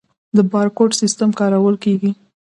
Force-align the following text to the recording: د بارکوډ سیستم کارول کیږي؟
د 0.35 0.37
بارکوډ 0.51 0.91
سیستم 1.01 1.29
کارول 1.39 1.75
کیږي؟ 1.83 2.11